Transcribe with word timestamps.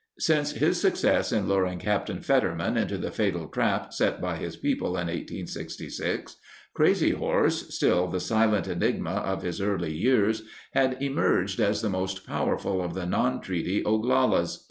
Since 0.17 0.53
his 0.53 0.81
success 0.81 1.31
in 1.31 1.47
luring 1.47 1.77
Captain 1.77 2.21
Fetterman 2.21 2.75
into 2.75 2.97
the 2.97 3.11
fatal 3.11 3.47
trap 3.47 3.93
set 3.93 4.19
by 4.19 4.37
his 4.37 4.55
people 4.55 4.97
in 4.97 5.05
1866, 5.05 6.37
Crazy 6.73 7.11
Horse, 7.11 7.71
still 7.75 8.07
the 8.07 8.19
silent 8.19 8.67
enigma 8.67 9.11
of 9.11 9.43
his 9.43 9.61
early 9.61 9.93
years, 9.93 10.41
had 10.73 10.97
emerged 11.03 11.59
as 11.59 11.83
the 11.83 11.89
most 11.91 12.25
powerful 12.25 12.81
of 12.83 12.95
the 12.95 13.05
non 13.05 13.41
treaty 13.41 13.83
Oglalas. 13.83 14.57